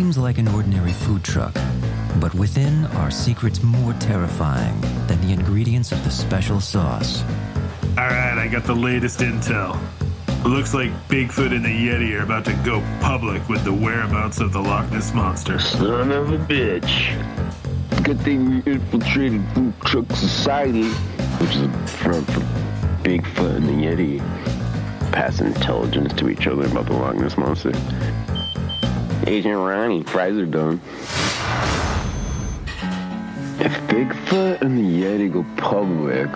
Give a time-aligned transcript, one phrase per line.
[0.00, 1.54] seems like an ordinary food truck,
[2.20, 7.22] but within are secrets more terrifying than the ingredients of the special sauce.
[7.98, 9.78] All right, I got the latest intel.
[10.26, 14.40] It looks like Bigfoot and the Yeti are about to go public with the whereabouts
[14.40, 15.58] of the Loch Ness Monster.
[15.58, 17.12] Son of a bitch.
[18.02, 20.88] Good thing we infiltrated Food Truck Society,
[21.42, 22.40] which is a front for
[23.04, 24.18] Bigfoot and the Yeti.
[25.12, 27.72] Pass intelligence to each other about the Loch Ness Monster.
[29.26, 30.80] Agent Ronnie, fries are done.
[33.60, 36.30] If Bigfoot and the Yeti go public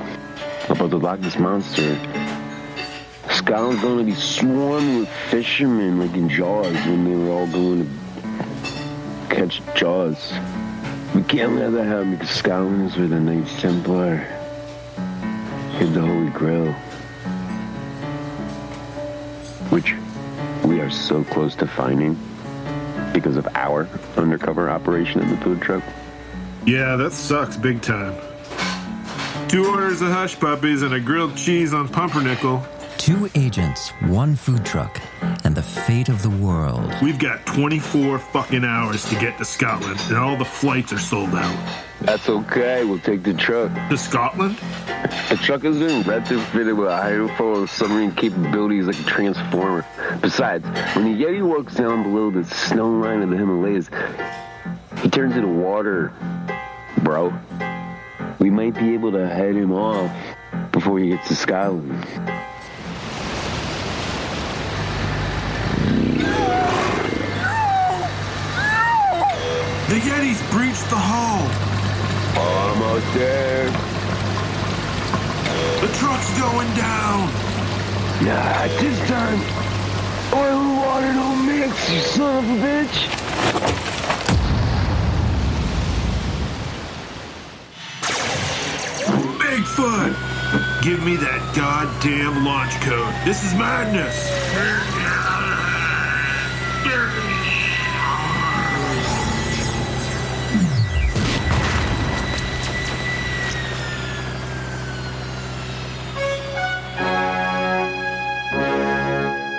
[0.69, 1.99] about the Loch Ness Monster,
[3.31, 9.35] Scotland's gonna be swarming with fishermen like in Jaws when they were all going to
[9.35, 10.33] catch Jaws.
[11.15, 14.17] We can't let that happen because Scotland is where the Knights Templar
[15.79, 16.73] hid the Holy Grail.
[19.71, 19.95] Which
[20.65, 22.19] we are so close to finding
[23.15, 25.83] because of our undercover operation in the food truck.
[26.67, 28.15] Yeah, that sucks big time.
[29.49, 32.67] Two orders of hush puppies and a grilled cheese on pumpernickel.
[33.05, 34.99] Two agents, one food truck,
[35.45, 36.91] and the fate of the world.
[37.03, 41.35] We've got 24 fucking hours to get to Scotland, and all the flights are sold
[41.35, 41.83] out.
[42.01, 43.71] That's okay, we'll take the truck.
[43.91, 44.57] To Scotland?
[45.29, 49.85] The truck has been retrofitted with a hydrofoil submarine capabilities like a transformer.
[50.23, 50.65] Besides,
[50.97, 53.91] when the Yeti walks down below the snow line of the Himalayas,
[55.03, 56.11] he turns into water,
[57.03, 57.35] bro.
[58.39, 60.11] We might be able to head him off
[60.73, 62.07] before he gets to Scotland.
[69.87, 71.45] The Yeti's breached the hull.
[72.41, 73.67] Almost there.
[75.83, 77.29] The truck's going down.
[78.25, 79.39] Nah, this time,
[80.33, 82.97] oil and water don't mix, you son of a bitch.
[89.39, 90.83] Bigfoot!
[90.83, 93.15] Give me that goddamn launch code.
[93.27, 94.31] This is madness.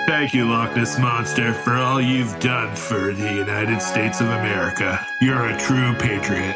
[0.07, 5.03] Thank you, Loch Ness Monster, for all you've done for the United States of America.
[5.19, 6.55] You're a true patriot.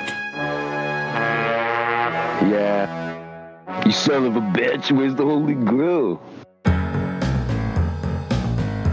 [2.45, 3.83] Yeah.
[3.85, 6.21] You son of a bitch, where's the Holy Grail?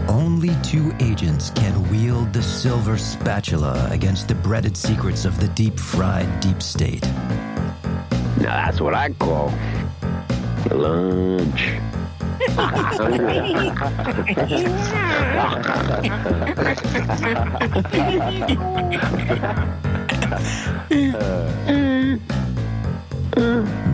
[0.07, 5.79] Only two agents can wield the silver spatula against the breaded secrets of the deep
[5.79, 7.03] fried deep state.
[8.37, 9.53] Now that's what I call
[10.71, 11.77] lunch.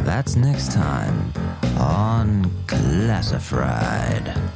[0.06, 1.34] That's next time
[1.78, 4.53] on Classified.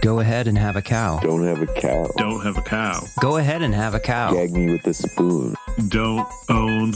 [0.00, 1.18] Go ahead and have a cow.
[1.20, 2.10] Don't have a cow.
[2.16, 3.04] Don't have a cow.
[3.20, 4.32] Go ahead and have a cow.
[4.32, 5.54] Gag me with a spoon.
[5.88, 6.94] Don't own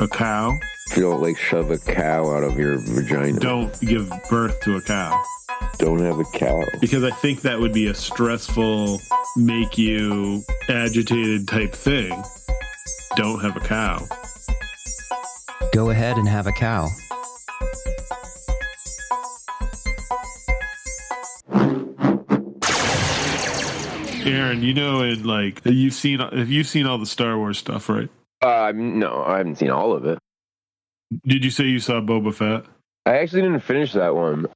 [0.00, 0.58] a cow.
[0.96, 3.38] You don't like shove a cow out of your vagina.
[3.38, 5.22] Don't give birth to a cow.
[5.78, 6.64] Don't have a cow.
[6.80, 9.00] Because I think that would be a stressful,
[9.36, 12.22] make you agitated type thing.
[13.14, 14.00] Don't have a cow.
[15.72, 16.90] Go ahead and have a cow.
[24.26, 27.88] Aaron, you know, in like you've seen, have you seen all the Star Wars stuff,
[27.88, 28.08] right?
[28.40, 30.18] Uh, no, I haven't seen all of it.
[31.26, 32.64] Did you say you saw Boba Fett?
[33.06, 34.46] I actually didn't finish that one.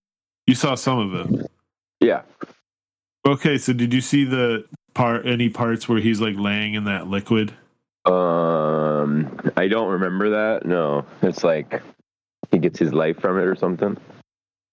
[0.46, 1.50] You saw some of it.
[2.00, 2.22] Yeah.
[3.26, 7.06] Okay, so did you see the part, any parts where he's like laying in that
[7.06, 7.52] liquid?
[8.06, 10.64] Um, I don't remember that.
[10.64, 11.82] No, it's like
[12.50, 13.98] he gets his life from it or something.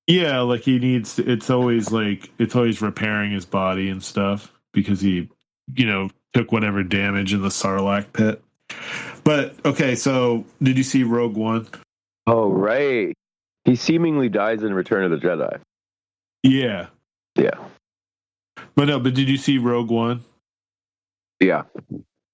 [0.08, 1.16] Yeah, like he needs.
[1.16, 5.28] To, it's always like it's always repairing his body and stuff because he,
[5.76, 8.44] you know, took whatever damage in the Sarlacc pit.
[9.24, 11.68] But okay, so did you see Rogue One?
[12.28, 13.14] Oh, right.
[13.64, 15.60] He seemingly dies in Return of the Jedi.
[16.44, 16.88] Yeah,
[17.36, 17.58] Yeah.
[18.76, 19.00] but no.
[19.00, 20.22] But did you see Rogue One?
[21.40, 21.64] Yeah.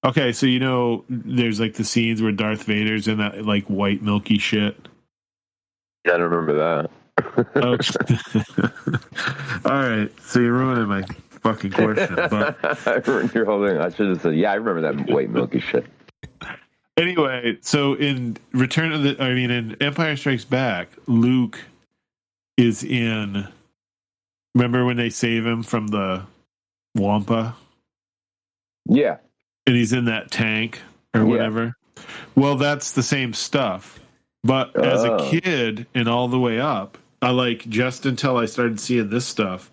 [0.05, 4.01] Okay, so you know, there's like the scenes where Darth Vader's in that like white
[4.01, 4.75] milky shit.
[6.05, 6.89] Yeah, I don't remember that.
[7.55, 7.77] Oh.
[9.69, 11.03] All right, so you're ruining my
[11.41, 12.15] fucking question.
[12.29, 13.77] But I ruined your whole thing.
[13.77, 15.85] I should have said, yeah, I remember that white milky shit.
[16.97, 21.59] Anyway, so in Return of the, I mean, in Empire Strikes Back, Luke
[22.57, 23.47] is in.
[24.53, 26.23] Remember when they save him from the
[26.95, 27.55] Wampa,
[28.85, 29.17] Yeah.
[29.65, 30.81] and he's in that tank
[31.13, 31.27] or Yeah.
[31.27, 31.75] whatever?
[32.35, 33.99] Well, that's the same stuff.
[34.43, 35.29] But as a Oh.
[35.29, 39.69] kid and all the way up, I like just until I started seeing this stuff,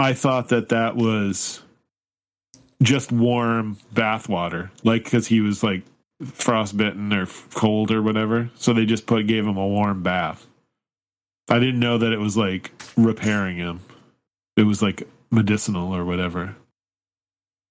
[0.00, 1.62] I thought that that was
[2.82, 5.82] just warm bath water, like because he was like
[6.24, 8.50] frostbitten or cold or whatever.
[8.56, 10.46] So they just put gave him a warm bath.
[11.48, 13.80] I didn't know that it was like repairing him.
[14.56, 16.54] It was like medicinal or whatever.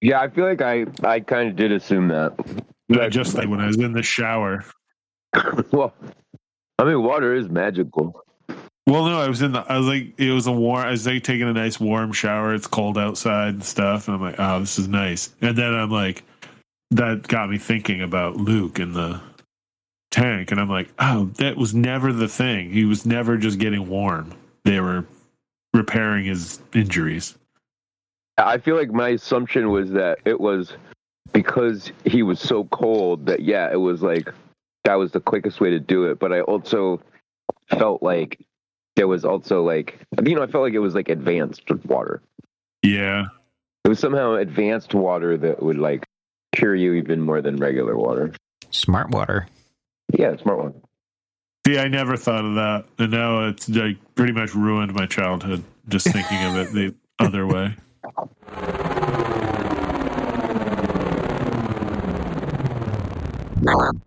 [0.00, 2.32] Yeah, I feel like I, I kind of did assume that.
[2.90, 4.64] I just like when I was in the shower.
[5.70, 5.94] well,
[6.78, 8.22] I mean, water is magical.
[8.90, 9.60] Well, no, I was in the.
[9.60, 10.84] I was like, it was a warm.
[10.84, 12.52] I was like taking a nice warm shower.
[12.54, 15.32] It's cold outside and stuff, and I'm like, oh, this is nice.
[15.40, 16.24] And then I'm like,
[16.90, 19.20] that got me thinking about Luke in the
[20.10, 22.72] tank, and I'm like, oh, that was never the thing.
[22.72, 24.34] He was never just getting warm.
[24.64, 25.06] They were
[25.72, 27.38] repairing his injuries.
[28.38, 30.72] I feel like my assumption was that it was
[31.32, 34.28] because he was so cold that, yeah, it was like
[34.82, 36.18] that was the quickest way to do it.
[36.18, 37.00] But I also
[37.68, 38.44] felt like
[38.96, 42.20] there was also like, you know, I felt like it was like advanced water.
[42.82, 43.26] Yeah,
[43.84, 46.04] It was somehow advanced water that would like
[46.54, 48.32] cure you even more than regular water.
[48.70, 49.46] Smart water.
[50.12, 50.74] Yeah, smart one.
[51.66, 55.62] see, I never thought of that, and now it's like pretty much ruined my childhood
[55.88, 57.76] just thinking of it the other way.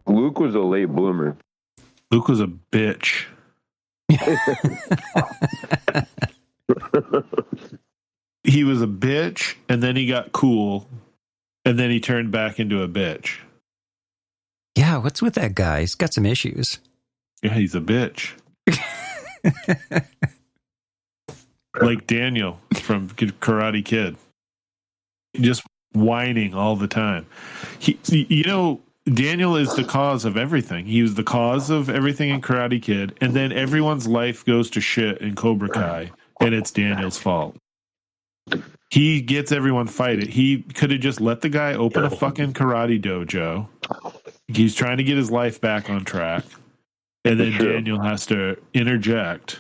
[0.08, 1.38] Luke was a late bloomer.
[2.12, 3.26] Luke was a bitch.
[8.44, 10.88] he was a bitch and then he got cool
[11.66, 13.40] and then he turned back into a bitch.
[14.76, 15.82] Yeah, what's with that guy?
[15.82, 16.80] He's got some issues.
[17.42, 18.34] Yeah, he's a bitch.
[21.82, 24.16] like Daniel from Karate Kid.
[25.36, 25.64] Just
[25.94, 27.26] whining all the time.
[27.80, 30.86] He you know Daniel is the cause of everything.
[30.86, 34.82] He was the cause of everything in Karate Kid and then everyone's life goes to
[34.82, 37.58] shit in Cobra Kai and it's Daniel's fault.
[38.92, 40.30] He gets everyone fighting.
[40.30, 43.68] He could have just let the guy open a fucking karate dojo.
[44.48, 46.46] He's trying to get his life back on track.
[47.26, 49.60] And then Daniel has to interject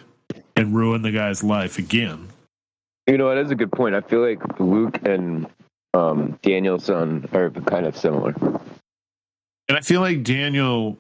[0.56, 2.28] and ruin the guy's life again.
[3.08, 3.96] You know, that is a good point.
[3.96, 5.48] I feel like Luke and
[5.94, 8.34] um, Daniel-san are kind of similar.
[9.74, 11.00] And I feel like Daniel,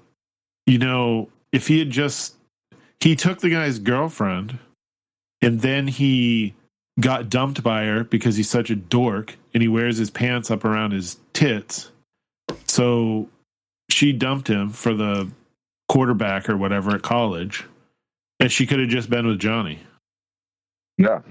[0.65, 2.33] you know, if he had just
[2.99, 4.57] he took the guy's girlfriend
[5.43, 6.55] and then he
[6.99, 10.65] got dumped by her because he's such a dork and he wears his pants up
[10.65, 11.91] around his tits.
[12.67, 13.29] So
[13.91, 15.29] she dumped him for the
[15.87, 17.65] quarterback or whatever at college.
[18.39, 19.81] And she could have just been with Johnny.
[20.97, 21.21] Yeah.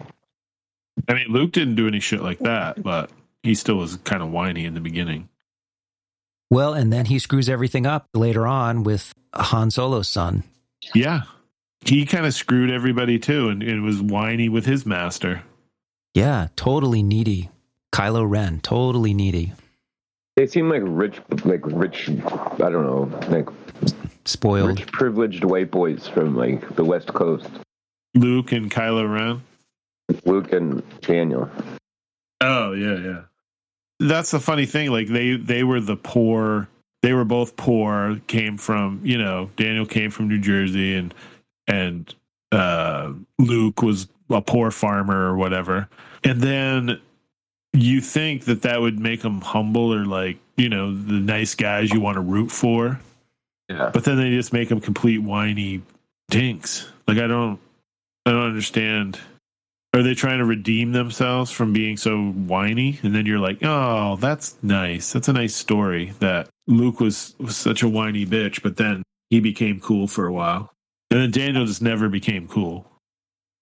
[1.09, 3.11] I mean, Luke didn't do any shit like that, but
[3.43, 5.29] he still was kind of whiny in the beginning.
[6.53, 10.43] Well, and then he screws everything up later on with Han Solo's son.
[10.95, 11.23] Yeah.
[11.83, 15.45] He kind of screwed everybody too and, and was whiny with his master.
[16.13, 17.49] Yeah, totally needy.
[17.91, 19.55] Kylo Ren, totally needy.
[20.37, 23.49] They seem like rich, like rich, I don't know, like
[24.27, 24.79] Spoiled.
[24.79, 27.49] rich, privileged white boys from like the West Coast.
[28.15, 29.43] Luke and Kylo Ren.
[30.27, 31.51] Luke and Daniel.
[32.43, 33.21] Oh yeah, yeah.
[34.09, 34.91] That's the funny thing.
[34.91, 36.69] Like they they were the poor.
[37.03, 38.21] They were both poor.
[38.27, 41.15] Came from you know Daniel came from New Jersey and
[41.67, 42.15] and
[42.51, 45.89] uh, Luke was a poor farmer or whatever.
[46.25, 47.01] And then
[47.73, 51.91] you think that that would make them humble or like you know the nice guys
[51.91, 53.01] you want to root for.
[53.69, 53.91] Yeah.
[53.93, 55.83] But then they just make them complete whiny
[56.29, 56.91] dinks.
[57.07, 57.59] Like I don't,
[58.27, 59.19] I don't understand.
[59.95, 62.99] Are they trying to redeem themselves from being so whiny?
[63.03, 65.13] And then you're like, oh, that's nice.
[65.13, 66.13] That's a nice story.
[66.21, 70.33] That Luke was, was such a whiny bitch, but then he became cool for a
[70.33, 70.71] while,
[71.11, 72.87] and then Daniel just never became cool.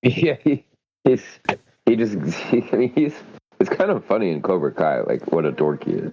[0.03, 0.65] Yeah, he,
[1.05, 1.23] he's
[1.85, 3.15] he just I mean, he's
[3.59, 6.13] it's kind of funny in Cobra Kai, like what a dork he is.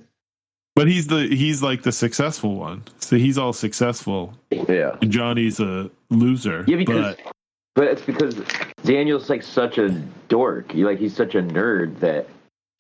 [0.76, 4.34] But he's the he's like the successful one, so he's all successful.
[4.52, 6.66] Yeah, And Johnny's a loser.
[6.68, 7.34] yeah, because but
[7.78, 8.36] but, it's because
[8.84, 9.90] Daniel's like such a
[10.28, 10.72] dork.
[10.72, 12.28] He like he's such a nerd that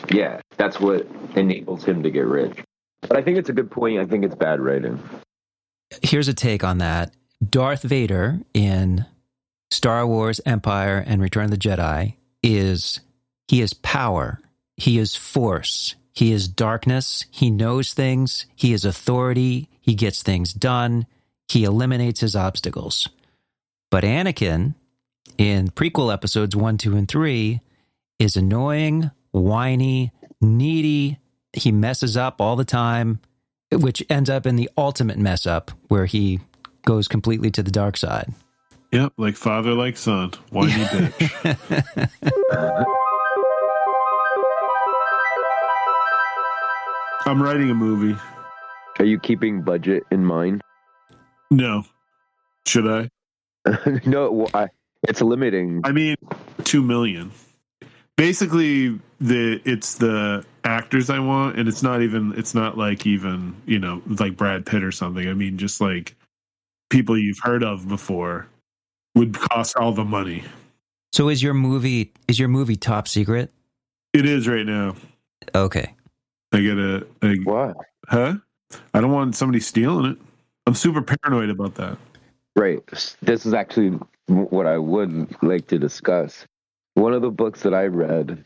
[0.09, 2.57] yeah, that's what enables him to get rich.
[3.01, 3.99] But I think it's a good point.
[3.99, 5.01] I think it's bad writing.
[6.01, 7.13] Here's a take on that.
[7.47, 9.05] Darth Vader in
[9.71, 12.99] Star Wars, Empire, and Return of the Jedi is
[13.47, 14.39] he is power.
[14.75, 15.95] he is force.
[16.13, 17.25] He is darkness.
[17.29, 18.47] He knows things.
[18.55, 19.69] He is authority.
[19.79, 21.05] He gets things done.
[21.47, 23.07] He eliminates his obstacles.
[23.91, 24.73] But Anakin,
[25.37, 27.61] in prequel episodes one, two, and three,
[28.19, 31.19] is annoying, whiny, needy.
[31.53, 33.19] He messes up all the time,
[33.71, 36.39] which ends up in the ultimate mess up where he
[36.85, 38.33] goes completely to the dark side.
[38.91, 40.31] Yep, like father, like son.
[40.49, 42.07] Whiny bitch.
[47.25, 48.17] I'm writing a movie.
[48.99, 50.61] Are you keeping budget in mind?
[51.51, 51.83] No.
[52.65, 53.09] Should I?
[54.05, 54.69] no, well, I,
[55.03, 55.81] it's limiting.
[55.83, 56.15] I mean,
[56.63, 57.31] two million.
[58.15, 63.55] Basically, the it's the actors I want, and it's not even it's not like even
[63.65, 65.27] you know like Brad Pitt or something.
[65.27, 66.15] I mean, just like
[66.89, 68.47] people you've heard of before
[69.15, 70.43] would cost all the money.
[71.13, 73.51] So is your movie is your movie top secret?
[74.13, 74.95] It is right now.
[75.53, 75.93] Okay.
[76.53, 77.73] I get a, a Why?
[78.07, 78.35] huh?
[78.93, 80.17] I don't want somebody stealing it.
[80.65, 81.97] I'm super paranoid about that.
[82.55, 82.85] Right.
[83.21, 86.45] This is actually what I would like to discuss.
[86.93, 88.43] One of the books that I read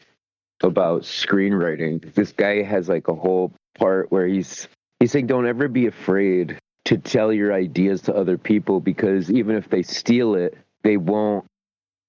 [0.61, 4.67] about screenwriting, this guy has like a whole part where he's
[4.99, 9.55] he's saying don't ever be afraid to tell your ideas to other people because even
[9.55, 11.45] if they steal it, they won't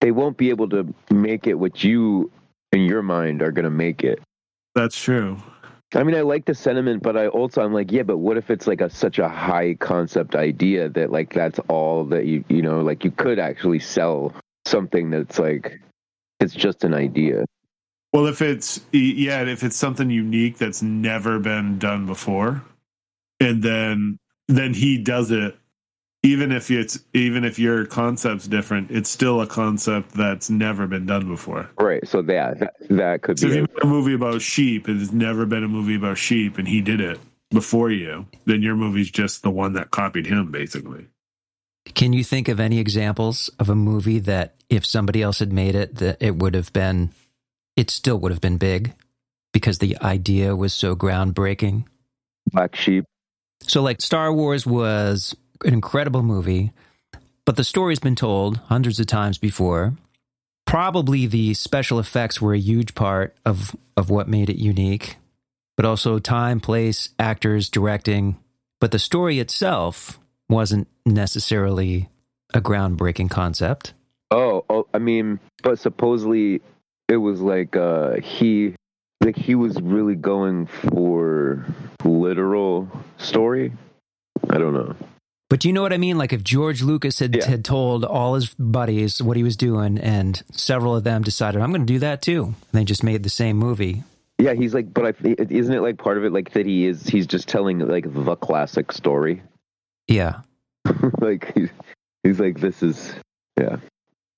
[0.00, 2.30] they won't be able to make it what you
[2.72, 4.20] in your mind are going to make it.
[4.74, 5.38] That's true.
[5.94, 8.50] I mean, I like the sentiment, but I also I'm like, yeah, but what if
[8.50, 12.62] it's like a such a high concept idea that like that's all that you you
[12.62, 14.34] know like you could actually sell
[14.64, 15.80] something that's like
[16.40, 17.44] it's just an idea.
[18.12, 22.62] Well, if it's yeah, if it's something unique that's never been done before,
[23.40, 24.18] and then
[24.48, 25.56] then he does it,
[26.22, 31.06] even if it's even if your concept's different, it's still a concept that's never been
[31.06, 31.68] done before.
[31.78, 32.06] Right.
[32.06, 33.70] So that that, that could So if be you it.
[33.74, 36.80] make a movie about sheep and there's never been a movie about sheep, and he
[36.80, 37.18] did it
[37.50, 41.06] before you, then your movie's just the one that copied him, basically.
[41.94, 45.74] Can you think of any examples of a movie that if somebody else had made
[45.74, 47.10] it that it would have been
[47.76, 48.92] it still would have been big
[49.52, 51.84] because the idea was so groundbreaking?
[52.52, 53.04] Black Sheep.
[53.62, 56.72] So like Star Wars was an incredible movie,
[57.44, 59.94] but the story's been told hundreds of times before.
[60.66, 65.16] Probably the special effects were a huge part of of what made it unique,
[65.76, 68.38] but also time, place, actors, directing,
[68.80, 72.08] but the story itself wasn't necessarily
[72.54, 73.94] a groundbreaking concept.
[74.30, 76.62] Oh, oh, I mean, but supposedly
[77.08, 78.74] it was like uh he
[79.22, 81.66] like he was really going for
[82.04, 82.88] literal
[83.18, 83.72] story.
[84.50, 84.96] I don't know.
[85.52, 86.16] But do you know what I mean?
[86.16, 87.46] Like if George Lucas had, Yeah.
[87.46, 91.68] had told all his buddies what he was doing, and several of them decided, I'm
[91.72, 92.44] going to do that too.
[92.44, 94.02] And they just made the same movie.
[94.38, 97.06] Yeah, he's like, but I isn't it like part of it like that he is
[97.06, 99.42] he's just telling like the classic story.
[100.08, 100.40] Yeah.
[101.20, 101.68] like he's,
[102.22, 103.12] he's like this is
[103.60, 103.76] yeah.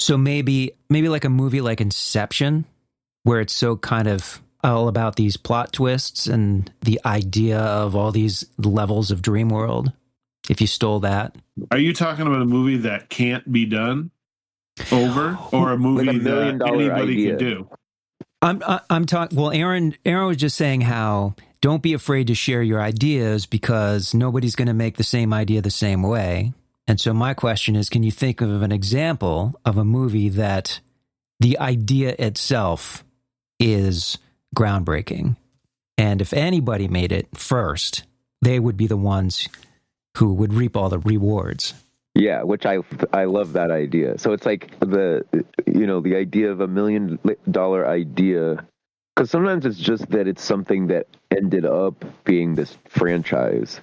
[0.00, 2.64] So maybe maybe like a movie like Inception,
[3.22, 8.10] where it's so kind of all about these plot twists and the idea of all
[8.10, 9.92] these levels of dream world.
[10.48, 11.34] If you stole that,
[11.70, 14.10] Are you talking about a movie that can't be done
[14.92, 17.30] over, or a movie Like a that anybody idea.
[17.30, 17.68] can do?
[18.42, 19.38] I'm I, I'm talking.
[19.38, 24.12] Well, Aaron Aaron was just saying how don't be afraid to share your ideas because
[24.12, 26.52] nobody's going to make the same idea the same way.
[26.86, 30.80] And so my question is, can you think of an example of a movie that
[31.40, 33.02] the idea itself
[33.58, 34.18] is
[34.54, 35.36] groundbreaking,
[35.96, 38.04] and if anybody made it first,
[38.42, 39.48] they would be the ones
[40.16, 41.74] who would reap all the rewards.
[42.14, 42.78] Yeah, which I
[43.12, 44.18] I love that idea.
[44.18, 45.24] So it's like the
[45.66, 47.18] you know the idea of a million
[47.50, 48.64] dollar idea
[49.14, 53.80] because sometimes it's just that it's something that ended up being this franchise.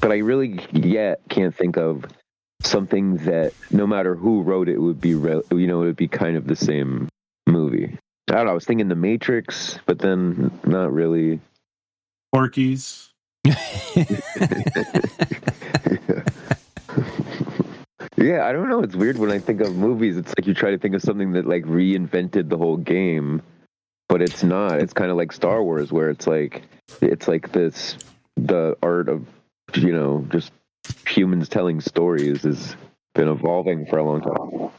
[0.00, 2.04] But I really yet can't think of
[2.62, 6.08] something that no matter who wrote it would be re- you know it would be
[6.08, 7.08] kind of the same
[7.46, 7.98] movie.
[8.30, 8.50] I don't know.
[8.52, 11.40] I was thinking The Matrix, but then not really.
[12.32, 13.10] Porky's.
[18.18, 18.82] Yeah, I don't know.
[18.82, 20.16] It's weird when I think of movies.
[20.16, 23.42] It's like you try to think of something that like reinvented the whole game,
[24.08, 24.80] but it's not.
[24.80, 26.62] It's kind of like Star Wars, where it's like
[27.00, 27.96] it's like this
[28.36, 29.24] the art of
[29.74, 30.50] you know just
[31.06, 32.74] humans telling stories has
[33.14, 34.70] been evolving for a long time.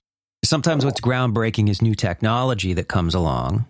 [0.43, 3.65] sometimes what's groundbreaking is new technology that comes along,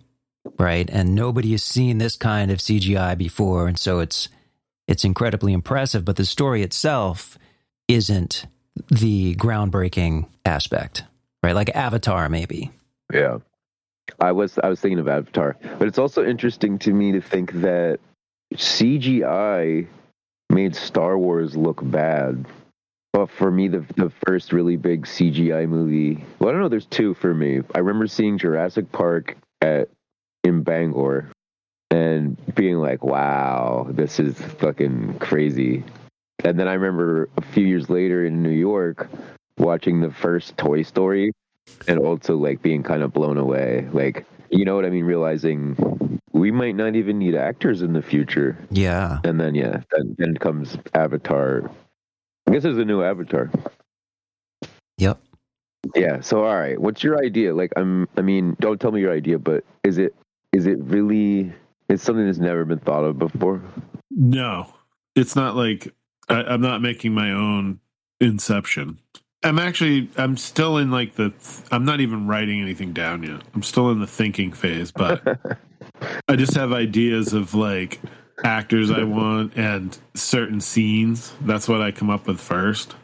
[0.58, 0.88] right?
[0.90, 4.28] And nobody has seen this kind of CGI before, and so it's
[4.88, 6.04] it's incredibly impressive.
[6.04, 7.38] But the story itself
[7.86, 8.46] isn't
[8.88, 11.04] the groundbreaking aspect,
[11.42, 11.54] right?
[11.54, 12.70] Like Avatar, maybe.
[13.12, 13.38] Yeah,
[14.18, 17.52] I was I was thinking of Avatar, but it's also interesting to me to think
[17.60, 18.00] that
[18.54, 19.86] CGI
[20.48, 22.46] made Star Wars look bad.
[23.12, 26.24] But for me, the the first really big CGI movie.
[26.38, 26.68] Well, I don't know.
[26.68, 27.60] There's two for me.
[27.74, 29.88] I remember seeing Jurassic Park at
[30.44, 31.30] in Bangor,
[31.90, 35.84] and being like, "Wow, this is fucking crazy."
[36.44, 39.08] And then I remember a few years later in New York
[39.58, 41.32] watching the first Toy Story
[41.86, 43.88] and also like being kind of blown away.
[43.92, 45.04] Like, you know what I mean?
[45.04, 48.56] Realizing we might not even need actors in the future.
[48.70, 49.18] Yeah.
[49.24, 51.70] And then, yeah, then, then comes Avatar.
[52.46, 53.50] I guess there's a new Avatar.
[54.98, 55.20] Yep.
[55.94, 56.20] Yeah.
[56.20, 57.54] So, all right, what's your idea?
[57.54, 58.06] Like, I'm.
[58.16, 60.14] I mean, don't tell me your idea, but is it
[60.52, 61.52] is it really?
[61.88, 63.62] It's something that's never been thought of before.
[64.10, 64.72] No,
[65.16, 65.94] it's not like
[66.30, 67.80] I, I'm not making my own
[68.20, 68.98] Inception.
[69.42, 71.32] I'm actually I'm still in like the
[71.72, 73.40] I'm not even writing anything down yet.
[73.54, 75.22] I'm still in the thinking phase, but
[76.28, 77.98] I just have ideas of like
[78.44, 81.32] actors I want and certain scenes.
[81.40, 82.94] That's what I come up with first.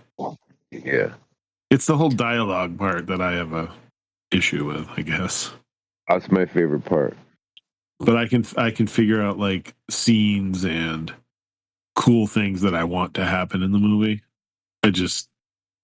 [0.71, 1.15] Yeah.
[1.71, 3.73] It's the whole dialogue part that I have a
[4.31, 5.53] issue with, I guess.
[6.09, 7.17] That's my favorite part.
[7.99, 11.15] But I can I can figure out like scenes and
[11.97, 14.23] cool things that I want to happen in the movie.
[14.85, 15.29] I just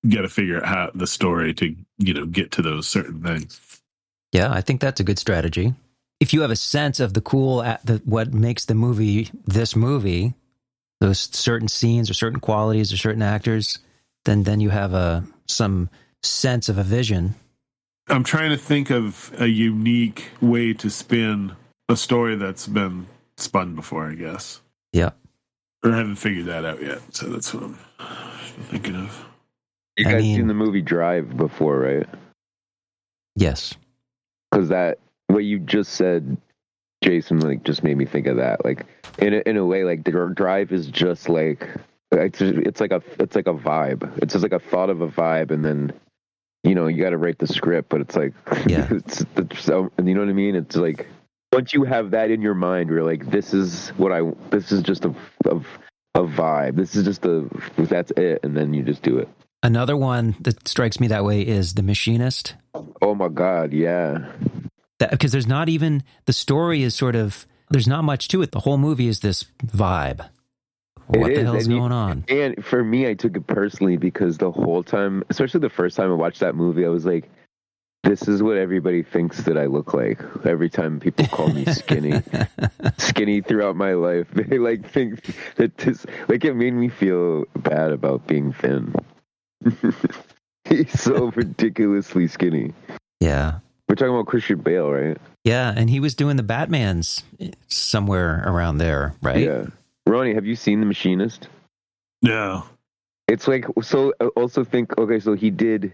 [0.08, 3.60] got to figure out how the story to you know get to those certain things.
[4.30, 5.74] Yeah, I think that's a good strategy.
[6.20, 9.74] If you have a sense of the cool, at the, what makes the movie this
[9.74, 10.34] movie,
[11.00, 13.78] those certain scenes or certain qualities or certain actors,
[14.24, 15.90] then then you have a some
[16.22, 17.34] sense of a vision.
[18.08, 21.56] I'm trying to think of a unique way to spin
[21.88, 24.08] a story that's been spun before.
[24.08, 24.60] I guess.
[24.92, 25.10] Yeah.
[25.84, 27.78] Or I haven't figured that out yet, so that's what I'm
[28.70, 29.26] thinking of.
[29.96, 32.06] You I guys mean- seen the movie Drive before, right?
[33.36, 33.74] Yes.
[34.50, 34.98] Because that
[35.28, 36.36] what you just said,
[37.02, 38.64] Jason, like just made me think of that.
[38.64, 38.84] Like
[39.18, 41.68] in a, in a way, like the Drive is just like
[42.12, 44.10] it's it's like a it's like a vibe.
[44.22, 45.92] It's just like a thought of a vibe, and then
[46.64, 48.34] you know you got to write the script, but it's like
[48.66, 48.86] Yeah.
[48.90, 50.54] it's, it's so you know what I mean.
[50.54, 51.06] It's like
[51.52, 54.22] once you have that in your mind, you're like, this is what I.
[54.50, 55.56] This is just a a,
[56.14, 56.76] a vibe.
[56.76, 59.28] This is just a that's it, and then you just do it.
[59.62, 62.54] Another one that strikes me that way is The Machinist.
[63.00, 64.32] Oh my god, yeah.
[64.98, 68.52] Because there's not even the story is sort of there's not much to it.
[68.52, 70.28] The whole movie is this vibe.
[71.12, 72.24] It What the is, hell's and you- going on?
[72.28, 76.10] And for me, I took it personally because the whole time, especially the first time
[76.10, 77.28] I watched that movie, I was like,
[78.04, 80.20] this is what everybody thinks that I look like.
[80.44, 82.20] Every time people call me skinny,
[82.98, 87.92] skinny throughout my life, they like think that this, like, it made me feel bad
[87.92, 88.94] about being thin.
[90.64, 92.72] He's so ridiculously skinny.
[93.20, 93.58] Yeah.
[93.88, 95.18] We're talking about Christian Bale, right?
[95.44, 97.24] Yeah, and he was doing the Batman's
[97.68, 99.44] somewhere around there, right?
[99.44, 99.66] Yeah.
[100.06, 101.48] Ronnie, have you seen The Machinist?
[102.22, 102.64] No,
[103.28, 104.12] It's like so.
[104.36, 105.18] Also think okay.
[105.18, 105.92] So he did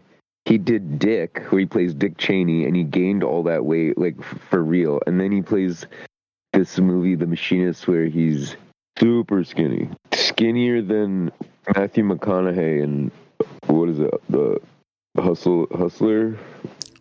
[0.48, 4.16] he did Dick, where he plays Dick Cheney, and he gained all that weight like
[4.18, 5.00] f- for real.
[5.06, 5.86] And then he plays
[6.54, 8.56] this movie, The Machinist, where he's
[8.98, 11.30] super skinny, skinnier than
[11.76, 13.10] Matthew McConaughey and
[13.66, 14.58] what is it, the
[15.18, 16.36] Hustle Hustler,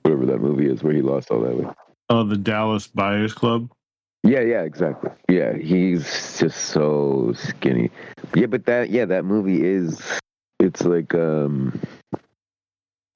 [0.04, 1.74] whatever that movie is, where he lost all that weight.
[2.10, 3.72] oh, the Dallas Buyers Club.
[4.24, 5.12] Yeah, yeah, exactly.
[5.30, 7.92] Yeah, he's just so skinny.
[8.36, 10.02] Yeah, but that yeah, that movie is
[10.60, 11.80] it's like um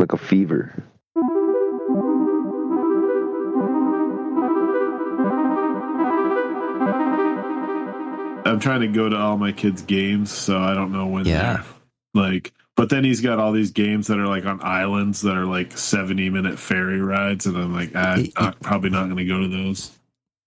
[0.02, 0.84] like a fever.
[8.44, 11.64] I'm trying to go to all my kids' games, so I don't know when Yeah.
[12.14, 12.52] they're like.
[12.76, 15.78] But then he's got all these games that are like on islands that are like
[15.78, 19.40] 70 minute ferry rides, and I'm like, ah, I'm not- probably not going to go
[19.42, 19.92] to those.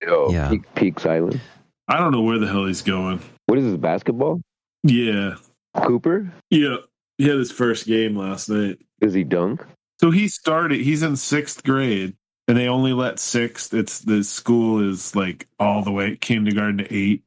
[0.06, 0.50] Oh, Yeah.
[0.50, 1.40] Peak, Peaks Island.
[1.88, 3.20] I don't know where the hell he's going.
[3.46, 4.40] What is this basketball?
[4.82, 5.36] Yeah,
[5.82, 6.30] Cooper?
[6.50, 6.76] yeah.
[7.18, 8.78] He had his first game last night.
[9.00, 9.64] Does he dunk?
[10.00, 10.80] So he started.
[10.80, 12.16] He's in sixth grade,
[12.48, 13.72] and they only let sixth.
[13.72, 17.22] It's the school is like all the way kindergarten to eight,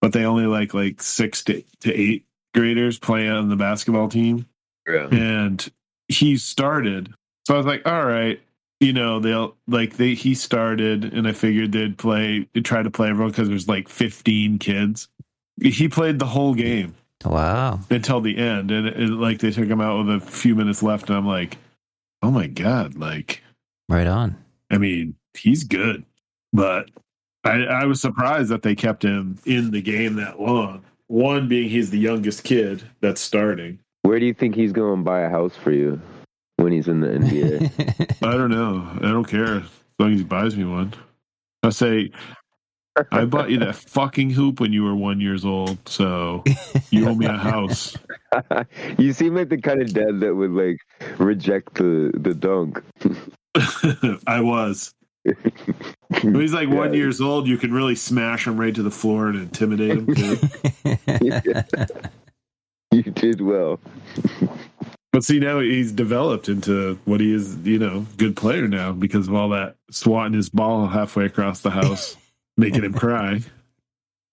[0.00, 4.46] but they only like like six to, to eight graders play on the basketball team.
[4.86, 5.08] Yeah.
[5.10, 5.66] and
[6.08, 7.14] he started.
[7.46, 8.38] So I was like, all right,
[8.80, 12.90] you know, they'll like they he started, and I figured they'd play, they'd try to
[12.90, 15.08] play everyone because there's like 15 kids.
[15.62, 17.80] He played the whole game Wow.
[17.90, 21.08] until the end, and it, like they took him out with a few minutes left,
[21.08, 21.58] and I'm like,
[22.22, 23.42] oh my god, like
[23.88, 24.36] Right on.
[24.70, 26.04] I mean, he's good,
[26.52, 26.90] but
[27.44, 30.84] I, I was surprised that they kept him in the game that long.
[31.08, 33.78] One being he's the youngest kid that's starting.
[34.02, 36.00] Where do you think he's going to buy a house for you
[36.56, 38.16] when he's in the NBA?
[38.26, 38.88] I don't know.
[39.02, 39.56] I don't care.
[39.56, 40.94] As long as he buys me one.
[41.62, 42.10] I say,
[43.10, 46.44] I bought you that fucking hoop when you were one years old, so
[46.90, 47.96] you owe me a house.
[48.98, 50.78] you seem like the kind of dad that would like
[51.18, 52.82] reject the the dunk.
[54.26, 54.94] I was.
[56.22, 59.28] When he's like one years old, you can really smash him right to the floor
[59.28, 60.38] and intimidate him too.
[62.92, 63.80] You did well.
[65.10, 69.26] but see, now he's developed into what he is, you know, good player now because
[69.26, 72.16] of all that swatting his ball halfway across the house,
[72.56, 73.40] making him cry.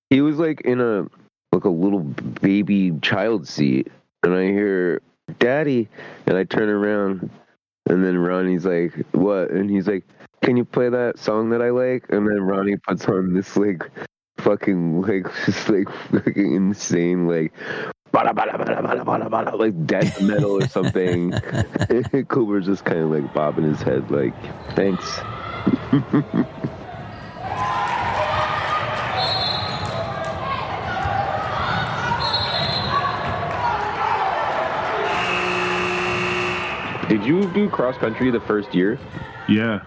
[0.09, 1.07] He was like in a
[1.53, 3.91] like a little baby child seat,
[4.23, 5.01] and I hear
[5.39, 5.87] "Daddy,"
[6.25, 7.29] and I turn around,
[7.87, 10.05] and then Ronnie's like, "What?" And he's like,
[10.41, 13.89] "Can you play that song that I like?" And then Ronnie puts on this like
[14.37, 17.53] fucking like just like fucking insane like.
[18.13, 21.31] Bada, bada, bada, bada, bada, bada, like death metal or something.
[22.27, 24.33] Cooper's just kind of like bobbing his head, like,
[24.75, 25.21] thanks.
[37.11, 38.97] Did you do cross country the first year?
[39.49, 39.81] Yeah.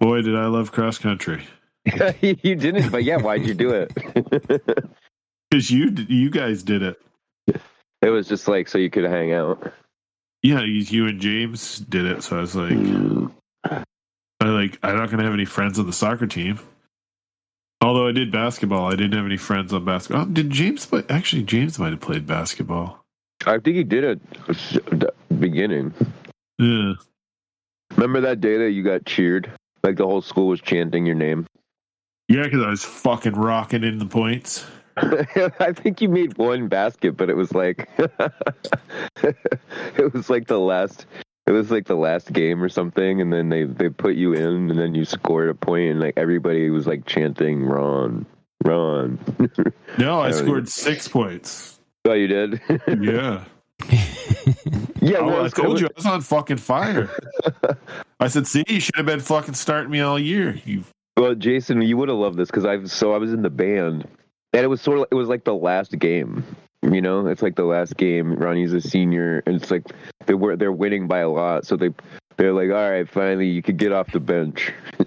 [0.00, 1.46] Boy, did I love cross country.
[2.20, 3.92] you didn't, but yeah, why'd you do it?
[5.48, 7.00] Because you you guys did it.
[8.02, 9.72] it was just like so you could hang out.
[10.42, 12.24] Yeah, you, you and James did it.
[12.24, 12.76] So I was like,
[14.40, 16.58] I like I'm not gonna have any friends on the soccer team.
[17.80, 20.22] Although I did basketball, I didn't have any friends on basketball.
[20.22, 21.04] Oh, did James play?
[21.08, 23.05] Actually, James might have played basketball.
[23.46, 25.94] I think he did it at the beginning.
[26.58, 26.94] Yeah.
[27.92, 29.50] Remember that day that you got cheered?
[29.82, 31.46] Like the whole school was chanting your name.
[32.28, 34.66] Yeah, because I was fucking rocking in the points.
[34.96, 37.88] I think you made one basket, but it was like
[39.22, 41.06] it was like the last
[41.46, 44.70] it was like the last game or something, and then they they put you in,
[44.70, 48.26] and then you scored a point, and like everybody was like chanting Ron,
[48.64, 49.18] Ron.
[49.98, 51.75] No, I I scored six points.
[52.06, 52.60] Oh, you did?
[52.88, 53.44] Yeah.
[55.00, 57.10] yeah, Oh, no, it I told you I was on fucking fire.
[58.20, 60.58] I said, see, you should have been fucking starting me all year.
[60.64, 60.84] You
[61.16, 64.08] Well, Jason, you would have loved this because I so I was in the band,
[64.52, 66.44] and it was sort of it was like the last game.
[66.82, 68.34] You know, it's like the last game.
[68.34, 69.84] Ronnie's a senior, and it's like
[70.26, 71.90] they were they're winning by a lot, so they
[72.36, 74.72] they're like, all right, finally you could get off the bench.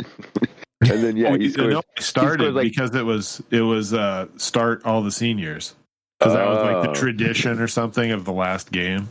[0.81, 3.93] and then yeah, Oh, he know, I started scored, like- because it was it was
[3.93, 5.75] uh start all the seniors
[6.19, 6.93] because that was like the Oh.
[6.93, 9.07] tradition or something of the last game.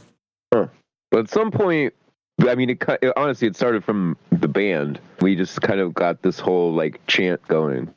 [0.51, 1.95] But at some point,
[2.47, 5.01] I mean, it, it honestly it started from the band.
[5.23, 7.93] We just kind of got this whole like chant going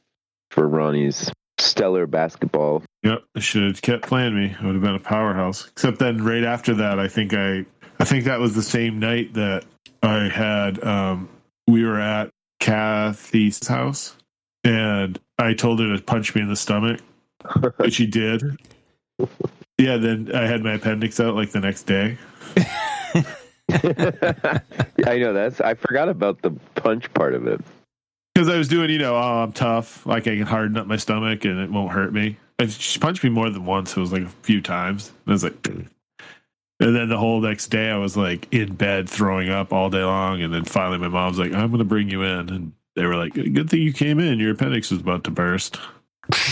[0.50, 2.84] for Ronnie's stellar basketball.
[3.04, 4.56] Yep, I should have kept playing me.
[4.60, 5.67] I would have been a powerhouse.
[5.71, 7.65] Except then, right after that, I think I
[8.00, 9.65] I think that was the same night that
[10.02, 11.28] I had um
[11.67, 12.30] we were at
[12.62, 14.15] Kathy's house
[14.63, 17.02] and I told her to punch me in the stomach,
[17.78, 18.41] which she did.
[19.77, 22.17] Yeah, then I had my appendix out like the next day.
[23.71, 25.62] I know that's.
[25.62, 27.62] I forgot about the punch part of it.
[28.34, 30.05] Because I was doing, you know, oh, I'm tough.
[30.05, 32.38] Like I can harden up my stomach and it won't hurt me.
[32.60, 33.97] And she punched me more than once.
[33.97, 35.10] It was like a few times.
[35.10, 35.89] And I was like, and
[36.79, 40.41] then the whole next day I was like in bed throwing up all day long.
[40.41, 42.49] And then finally my mom's like, I'm going to bring you in.
[42.49, 44.39] And they were like, good thing you came in.
[44.39, 45.79] Your appendix was about to burst.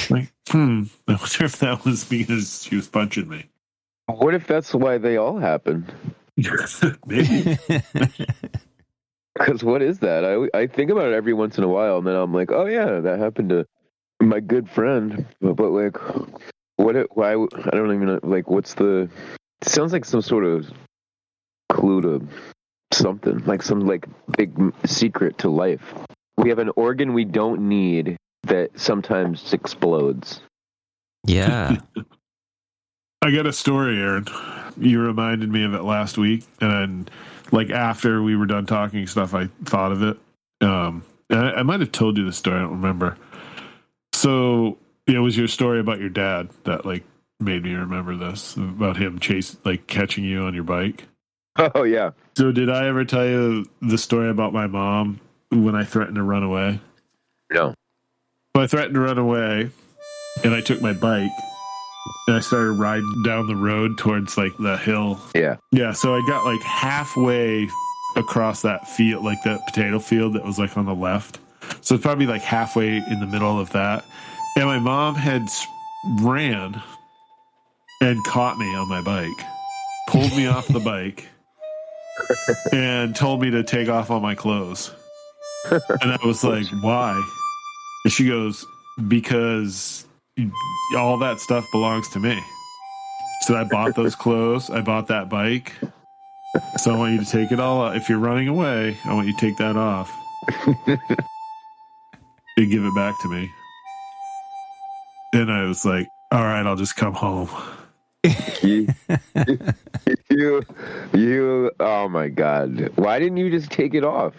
[0.09, 0.83] Like, hmm.
[1.07, 3.45] I wonder if that was because she was punching me.
[4.07, 5.91] What if that's why they all happened?
[7.05, 7.57] Maybe.
[9.39, 10.25] Because what is that?
[10.25, 12.65] I I think about it every once in a while, and then I'm like, oh
[12.65, 13.65] yeah, that happened to
[14.19, 15.25] my good friend.
[15.39, 15.97] But, but like,
[16.75, 16.97] what?
[16.97, 17.33] It, why?
[17.33, 18.19] I don't even know.
[18.21, 19.09] Like, what's the?
[19.61, 20.69] It sounds like some sort of
[21.69, 22.27] clue to
[22.91, 24.51] something, like some like big
[24.85, 25.93] secret to life.
[26.37, 30.41] We have an organ we don't need that sometimes explodes.
[31.25, 31.77] yeah.
[33.21, 34.27] I got a story, Aaron.
[34.77, 37.11] You reminded me of it last week, and
[37.51, 40.17] like after we were done talking stuff, I thought of it.
[40.61, 42.55] Um, and I, I might have told you the story.
[42.55, 43.17] I don't remember.
[44.13, 47.03] So it was your story about your dad that like
[47.41, 51.03] made me remember this about him chase like catching you on your bike.
[51.75, 52.11] Oh yeah.
[52.37, 55.19] So did I ever tell you the story about my mom
[55.51, 56.79] when I threatened to run away?
[57.51, 57.73] No.
[58.55, 59.69] So I threatened to run away,
[60.43, 61.31] and I took my bike
[62.27, 65.19] and I started riding down the road towards like the hill.
[65.35, 65.57] Yeah.
[65.71, 67.67] Yeah, so I got like halfway
[68.15, 71.39] across that field, like that potato field that was like on the left.
[71.81, 74.05] So it's probably like halfway in the middle of that.
[74.55, 75.47] And my mom had
[76.21, 76.81] ran
[78.01, 79.45] and caught me on my bike,
[80.07, 81.27] pulled me off the bike,
[82.71, 84.91] and told me to take off all my clothes.
[85.71, 87.19] and I was like, why?
[88.03, 88.65] And she goes,
[89.07, 90.05] because
[90.97, 92.41] all that stuff belongs to me.
[93.41, 94.69] So I bought those clothes.
[94.69, 95.73] I bought that bike.
[96.77, 97.81] So I want you to take it all.
[97.81, 97.95] Off.
[97.95, 100.11] If you're running away, I want you to take that off
[100.87, 103.49] and give it back to me.
[105.33, 107.49] And I was like, all right, I'll just come home.
[108.63, 108.87] you,
[110.29, 110.63] you,
[111.13, 112.91] you, oh my god!
[112.97, 114.33] Why didn't you just take it off?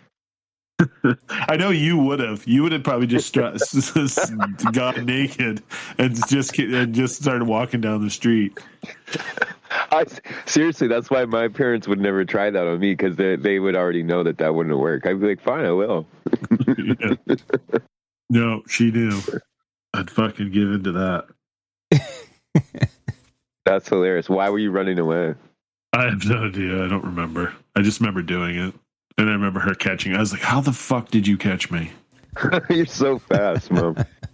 [1.31, 2.47] I know you would have.
[2.47, 5.63] You would have probably just stru- got naked
[5.99, 8.59] and just and just started walking down the street.
[9.93, 10.05] I,
[10.47, 13.77] seriously, that's why my parents would never try that on me because they they would
[13.77, 15.07] already know that that wouldn't work.
[15.07, 16.07] I'd be like, fine, I will.
[16.77, 17.37] yeah.
[18.29, 19.21] No, she knew.
[19.93, 21.27] I'd fucking give into that.
[23.65, 24.29] That's hilarious.
[24.29, 25.35] Why were you running away?
[25.93, 26.85] I have no idea.
[26.85, 27.53] I don't remember.
[27.75, 28.75] I just remember doing it.
[29.21, 30.17] And I remember her catching.
[30.17, 31.91] I was like, "How the fuck did you catch me?"
[32.71, 33.97] You're so fast, mom.